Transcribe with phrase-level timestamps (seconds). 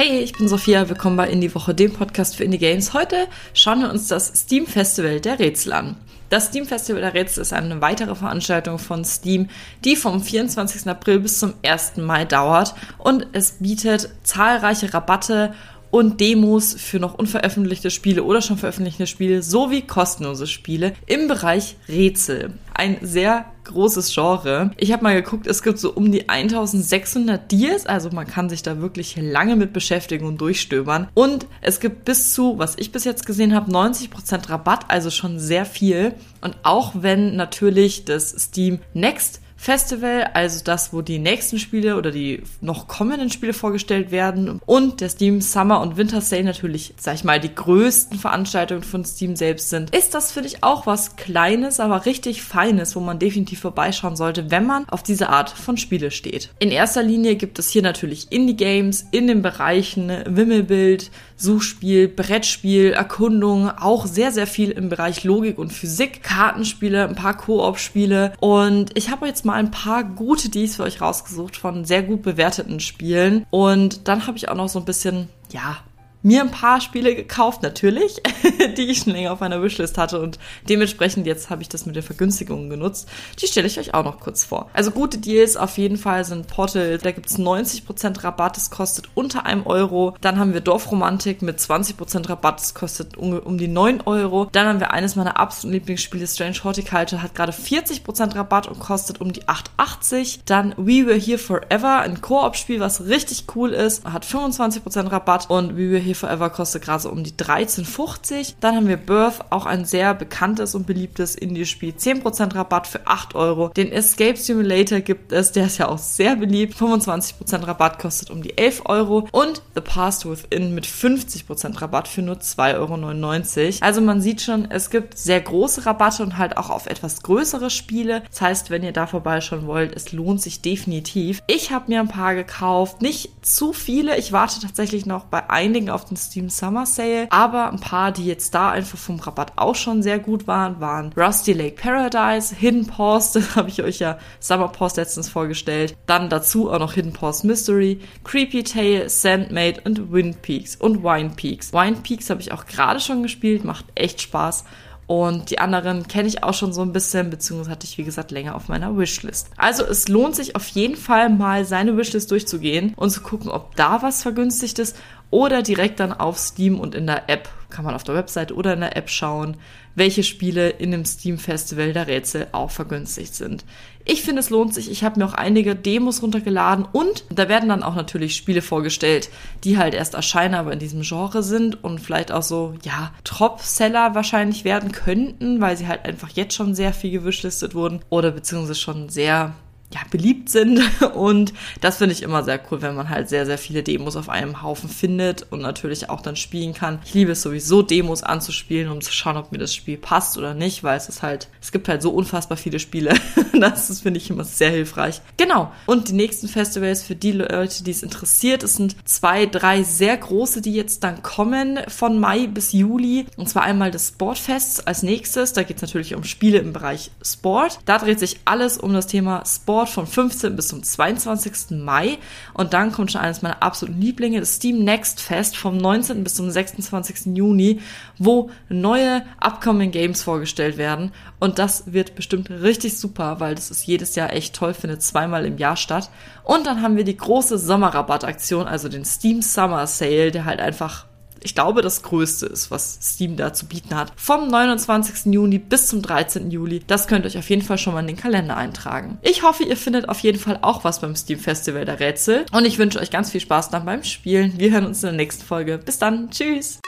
[0.00, 2.94] Hey, ich bin Sophia, willkommen bei Indie Woche, dem Podcast für Indie Games.
[2.94, 5.96] Heute schauen wir uns das Steam Festival der Rätsel an.
[6.28, 9.48] Das Steam Festival der Rätsel ist eine weitere Veranstaltung von Steam,
[9.84, 10.86] die vom 24.
[10.86, 11.96] April bis zum 1.
[11.96, 15.52] Mai dauert und es bietet zahlreiche Rabatte
[15.90, 21.76] und Demos für noch unveröffentlichte Spiele oder schon veröffentlichte Spiele sowie kostenlose Spiele im Bereich
[21.88, 22.52] Rätsel.
[22.74, 24.70] Ein sehr großes Genre.
[24.76, 28.62] Ich habe mal geguckt, es gibt so um die 1600 Deals, also man kann sich
[28.62, 31.08] da wirklich lange mit beschäftigen und durchstöbern.
[31.14, 35.38] Und es gibt bis zu, was ich bis jetzt gesehen habe, 90% Rabatt, also schon
[35.38, 36.14] sehr viel.
[36.40, 42.12] Und auch wenn natürlich das Steam Next Festival, also das, wo die nächsten Spiele oder
[42.12, 44.60] die noch kommenden Spiele vorgestellt werden.
[44.64, 49.04] Und der Steam Summer und Winter Sale natürlich, sag ich mal, die größten Veranstaltungen von
[49.04, 49.94] Steam selbst sind.
[49.94, 54.50] Ist das für dich auch was Kleines, aber richtig Feines, wo man definitiv vorbeischauen sollte,
[54.52, 56.50] wenn man auf diese Art von Spiele steht.
[56.60, 63.70] In erster Linie gibt es hier natürlich Indie-Games in den Bereichen Wimmelbild, Suchspiel, Brettspiel, Erkundung,
[63.70, 68.32] auch sehr, sehr viel im Bereich Logik und Physik, Kartenspiele, ein paar Koop-Spiele.
[68.40, 72.22] Und ich habe jetzt mal ein paar gute Deals für euch rausgesucht von sehr gut
[72.22, 73.46] bewerteten Spielen.
[73.50, 75.78] Und dann habe ich auch noch so ein bisschen, ja,
[76.22, 78.20] mir ein paar Spiele gekauft, natürlich,
[78.76, 80.38] die ich schon länger auf meiner Wishlist hatte und
[80.68, 83.08] dementsprechend jetzt habe ich das mit den Vergünstigungen genutzt.
[83.40, 84.68] Die stelle ich euch auch noch kurz vor.
[84.72, 89.46] Also gute Deals auf jeden Fall sind Portal, da gibt's 90% Rabatt, das kostet unter
[89.46, 90.16] einem Euro.
[90.20, 94.48] Dann haben wir Dorfromantik mit 20% Rabatt, das kostet um, um die 9 Euro.
[94.50, 99.20] Dann haben wir eines meiner absoluten Lieblingsspiele, Strange Horticulture, hat gerade 40% Rabatt und kostet
[99.20, 100.40] um die 8,80.
[100.44, 105.76] Dann We Were Here Forever, ein Koop-Spiel, was richtig cool ist, hat 25% Rabatt und
[105.76, 108.54] We Were Here Forever kostet gerade so um die 13,50.
[108.60, 111.94] Dann haben wir Birth, auch ein sehr bekanntes und beliebtes Indie-Spiel.
[111.94, 113.68] 10% Rabatt für 8 Euro.
[113.68, 116.74] Den Escape Simulator gibt es, der ist ja auch sehr beliebt.
[116.74, 119.28] 25% Rabatt kostet um die 11 Euro.
[119.32, 123.76] Und The Past Within mit 50% Rabatt für nur 2,99 Euro.
[123.80, 127.70] Also man sieht schon, es gibt sehr große Rabatte und halt auch auf etwas größere
[127.70, 128.22] Spiele.
[128.30, 131.42] Das heißt, wenn ihr da vorbeischauen wollt, es lohnt sich definitiv.
[131.46, 134.16] Ich habe mir ein paar gekauft, nicht zu viele.
[134.18, 137.26] Ich warte tatsächlich noch bei einigen auf den Steam Summer Sale.
[137.30, 141.12] Aber ein paar, die jetzt da einfach vom Rabatt auch schon sehr gut waren, waren
[141.16, 145.96] Rusty Lake Paradise, Hidden Paws, das habe ich euch ja Summer Paws letztens vorgestellt.
[146.06, 151.30] Dann dazu auch noch Hidden Paws Mystery, Creepy Tale, Sandmaid und Wind Peaks und Wine
[151.36, 151.72] Peaks.
[151.72, 154.64] Wine Peaks habe ich auch gerade schon gespielt, macht echt Spaß.
[155.08, 158.30] Und die anderen kenne ich auch schon so ein bisschen, beziehungsweise hatte ich, wie gesagt,
[158.30, 159.48] länger auf meiner Wishlist.
[159.56, 163.74] Also es lohnt sich auf jeden Fall mal seine Wishlist durchzugehen und zu gucken, ob
[163.74, 164.98] da was vergünstigt ist
[165.30, 168.72] oder direkt dann auf Steam und in der App, kann man auf der Website oder
[168.72, 169.56] in der App schauen,
[169.94, 173.64] welche Spiele in dem Steam Festival der Rätsel auch vergünstigt sind.
[174.04, 174.90] Ich finde, es lohnt sich.
[174.90, 179.28] Ich habe mir auch einige Demos runtergeladen und da werden dann auch natürlich Spiele vorgestellt,
[179.64, 184.14] die halt erst erscheinen, aber in diesem Genre sind und vielleicht auch so, ja, Top-Seller
[184.14, 188.76] wahrscheinlich werden könnten, weil sie halt einfach jetzt schon sehr viel gewishlistet wurden oder beziehungsweise
[188.76, 189.52] schon sehr
[189.92, 190.80] ja, beliebt sind.
[191.14, 194.28] Und das finde ich immer sehr cool, wenn man halt sehr, sehr viele Demos auf
[194.28, 196.98] einem Haufen findet und natürlich auch dann spielen kann.
[197.04, 200.54] Ich liebe es sowieso, Demos anzuspielen, um zu schauen, ob mir das Spiel passt oder
[200.54, 203.14] nicht, weil es ist halt, es gibt halt so unfassbar viele Spiele.
[203.88, 205.20] das finde ich, immer sehr hilfreich.
[205.36, 205.72] Genau.
[205.86, 210.16] Und die nächsten Festivals für die Leute, die es interessiert, es sind zwei, drei sehr
[210.16, 213.26] große, die jetzt dann kommen von Mai bis Juli.
[213.36, 215.52] Und zwar einmal das Sportfest als nächstes.
[215.52, 217.78] Da geht es natürlich um Spiele im Bereich Sport.
[217.84, 220.56] Da dreht sich alles um das Thema Sport vom 15.
[220.56, 221.70] bis zum 22.
[221.70, 222.18] Mai.
[222.54, 226.24] Und dann kommt schon eines meiner absoluten Lieblinge, das Steam Next Fest vom 19.
[226.24, 227.36] bis zum 26.
[227.36, 227.80] Juni,
[228.18, 231.12] wo neue Upcoming Games vorgestellt werden.
[231.40, 235.46] Und das wird bestimmt richtig super, weil das ist jedes Jahr echt toll, findet zweimal
[235.46, 236.10] im Jahr statt.
[236.44, 241.06] Und dann haben wir die große Sommerrabattaktion, also den Steam Summer Sale, der halt einfach
[241.40, 244.12] ich glaube, das Größte ist, was Steam da zu bieten hat.
[244.16, 245.32] Vom 29.
[245.32, 246.50] Juni bis zum 13.
[246.50, 246.82] Juli.
[246.84, 249.18] Das könnt ihr euch auf jeden Fall schon mal in den Kalender eintragen.
[249.22, 252.44] Ich hoffe, ihr findet auf jeden Fall auch was beim Steam Festival der Rätsel.
[252.50, 254.54] Und ich wünsche euch ganz viel Spaß dann beim Spielen.
[254.58, 255.78] Wir hören uns in der nächsten Folge.
[255.78, 256.28] Bis dann.
[256.30, 256.80] Tschüss.